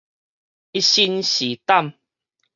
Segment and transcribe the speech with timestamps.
[0.03, 0.05] 一身
[1.21, 1.93] 是膽